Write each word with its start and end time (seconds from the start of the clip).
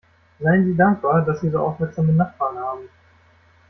Seien 0.39 0.65
Sie 0.65 0.75
dankbar, 0.75 1.23
dass 1.23 1.41
Sie 1.41 1.51
so 1.51 1.59
aufmerksame 1.59 2.11
Nachbarn 2.11 2.57
haben! 2.57 2.89